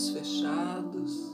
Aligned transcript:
olhos 0.00 0.08
fechados. 0.10 1.30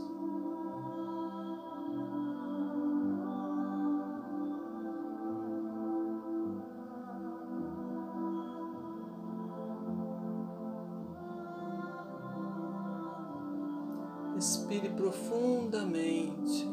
Respire 14.35 14.89
profundamente. 14.91 16.67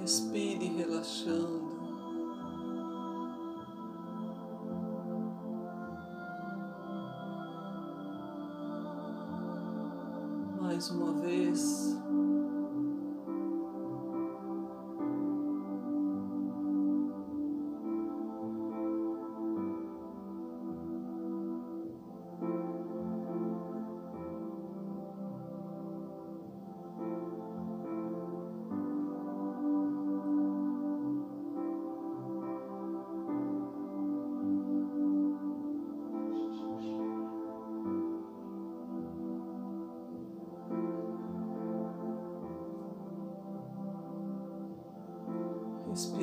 Respire 0.00 0.66
relaxando. 0.78 1.69
Mais 10.80 10.90
uma 10.92 11.12
vez. 11.12 11.99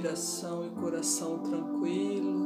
Respiração 0.07 0.65
e 0.65 0.69
coração 0.79 1.39
tranquilos. 1.39 2.36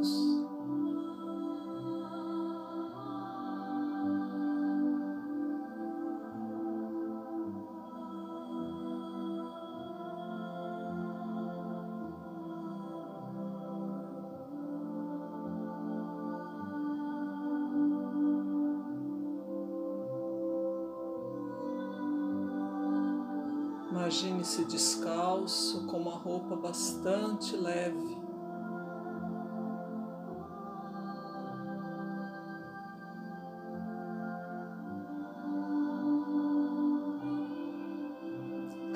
Imagine-se 23.92 24.64
descalço 24.64 25.86
com 25.86 25.98
uma 25.98 26.14
roupa 26.14 26.56
bastante 26.56 27.54
leve. 27.54 28.16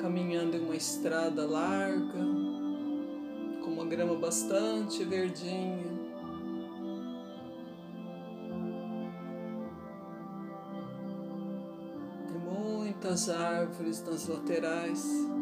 Caminhando 0.01 0.57
em 0.57 0.65
uma 0.65 0.75
estrada 0.75 1.45
larga, 1.45 2.17
com 3.63 3.69
uma 3.69 3.85
grama 3.85 4.15
bastante 4.15 5.03
verdinha. 5.03 5.96
Muitas 12.97 13.29
árvores 13.29 14.03
nas 14.03 14.27
laterais. 14.27 15.36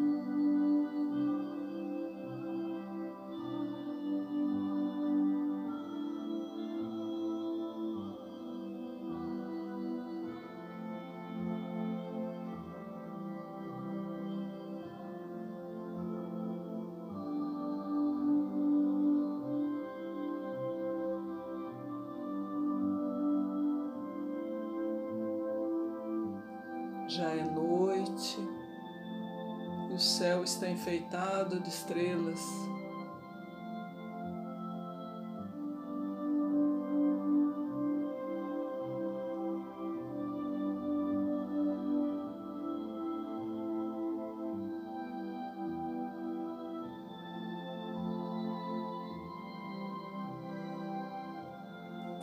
Já 27.16 27.30
é 27.30 27.42
noite 27.44 28.36
e 29.90 29.94
o 29.94 29.98
céu 29.98 30.44
está 30.44 30.68
enfeitado 30.68 31.58
de 31.60 31.70
estrelas. 31.70 32.42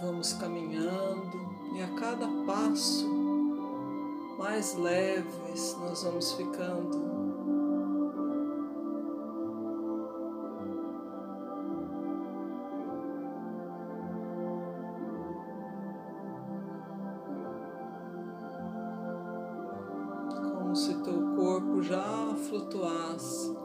Vamos 0.03 0.33
caminhando 0.33 1.31
e 1.75 1.81
a 1.81 1.87
cada 1.99 2.27
passo 2.45 3.22
mais 4.43 4.75
leves 4.75 5.77
nós 5.79 6.03
vamos 6.03 6.33
ficando. 6.33 7.13
Como 20.51 20.75
se 20.75 20.93
teu 21.03 21.35
corpo 21.37 21.81
já 21.81 22.35
flutuasse. 22.35 23.62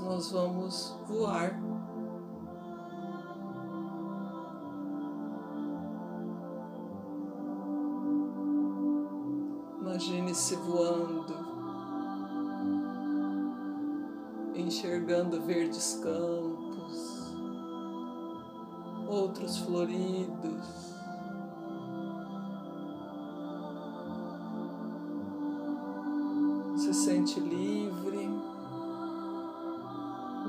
Nós 0.00 0.30
vamos 0.30 0.96
voar. 1.06 1.60
Imagine-se 9.80 10.56
voando, 10.56 11.34
enxergando 14.54 15.42
verdes 15.42 16.00
campos, 16.02 17.34
outros 19.06 19.58
floridos. 19.58 20.94
Se 26.76 26.92
sente 26.94 27.38
livre, 27.38 27.63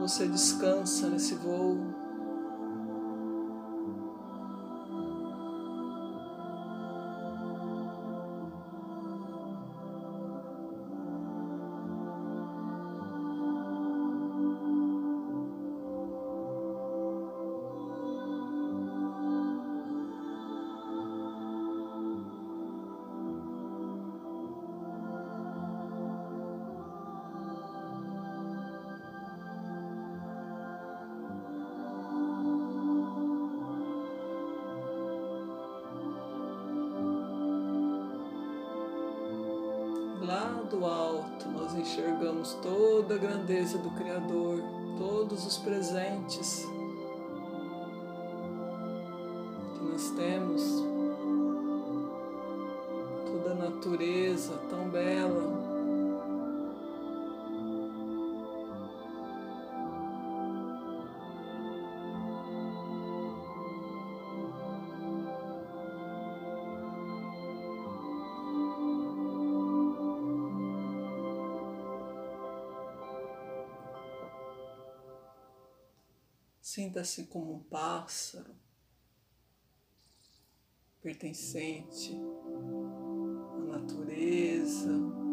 você 0.08 0.28
descansa 0.28 1.10
nesse 1.10 1.34
voo. 1.34 2.05
Do 40.76 40.86
alto, 40.86 41.48
nós 41.50 41.74
enxergamos 41.74 42.54
toda 42.62 43.16
a 43.16 43.18
grandeza 43.18 43.78
do 43.78 43.90
Criador, 43.92 44.62
todos 44.98 45.46
os 45.46 45.58
presentes 45.58 46.68
que 49.74 49.84
nós 49.86 50.10
temos, 50.12 50.62
toda 53.26 53.52
a 53.52 53.70
natureza 53.70 54.60
tão 54.70 54.90
bela. 54.90 55.65
Sinta-se 76.76 77.28
como 77.28 77.54
um 77.54 77.64
pássaro 77.64 78.54
pertencente 81.02 82.14
à 83.54 83.60
natureza. 83.60 85.25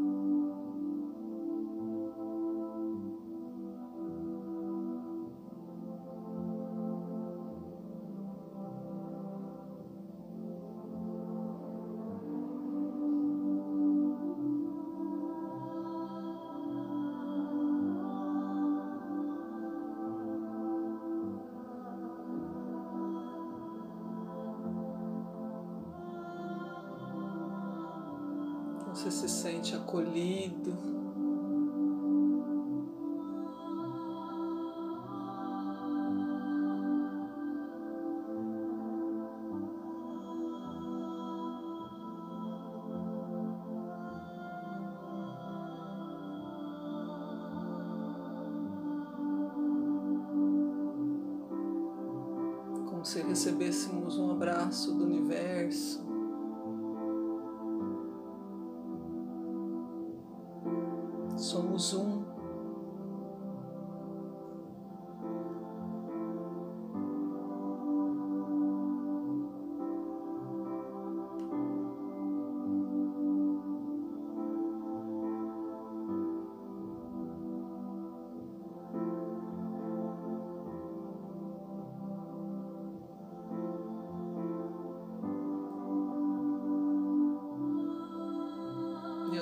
Você 28.95 29.11
se 29.11 29.27
sente 29.27 29.75
acolhido. 29.75 30.77
Como 52.91 53.05
se 53.07 53.23
recebêssemos 53.23 54.19
um 54.19 54.31
abraço 54.31 54.95
do 54.95 55.05
universo. 55.05 56.12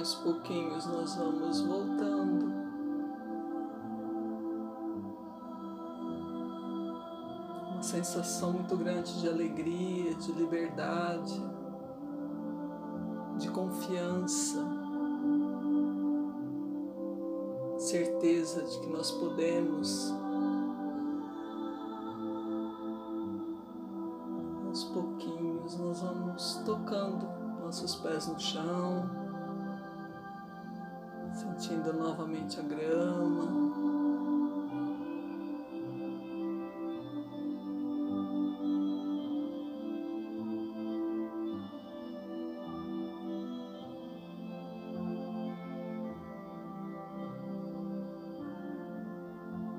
Aos 0.00 0.14
pouquinhos 0.14 0.86
nós 0.86 1.14
vamos 1.14 1.60
voltando. 1.60 2.50
Uma 7.72 7.82
sensação 7.82 8.54
muito 8.54 8.76
grande 8.76 9.20
de 9.20 9.28
alegria, 9.28 10.14
de 10.14 10.32
liberdade, 10.32 11.42
de 13.36 13.50
confiança, 13.50 14.64
certeza 17.76 18.62
de 18.62 18.80
que 18.80 18.88
nós 18.88 19.10
podemos. 19.10 20.14
Aos 24.66 24.84
pouquinhos 24.84 25.76
nós 25.76 26.00
vamos 26.00 26.62
tocando 26.64 27.28
nossos 27.60 27.96
pés 27.96 28.28
no 28.28 28.40
chão 28.40 29.29
sentindo 31.60 31.92
novamente 31.92 32.58
a 32.58 32.62
grama. 32.62 33.44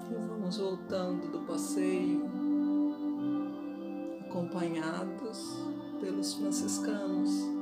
E 0.08 0.14
vamos 0.14 0.58
voltando 0.58 1.32
do 1.32 1.40
passeio, 1.48 2.30
acompanhados 4.30 5.58
pelos 6.00 6.36
franciscanos. 6.36 7.61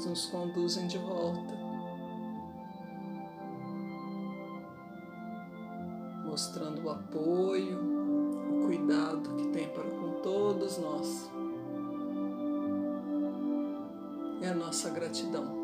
Eles 0.00 0.06
nos 0.06 0.26
conduzem 0.26 0.86
de 0.86 0.98
volta, 0.98 1.54
mostrando 6.24 6.84
o 6.84 6.90
apoio, 6.90 7.78
o 8.50 8.66
cuidado 8.66 9.34
que 9.36 9.48
tem 9.48 9.68
para 9.68 9.84
com 9.84 10.22
todos 10.22 10.78
nós 10.78 11.30
e 14.40 14.46
a 14.46 14.54
nossa 14.54 14.88
gratidão. 14.90 15.60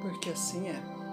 Porque 0.00 0.30
assim 0.30 0.68
é. 0.68 1.03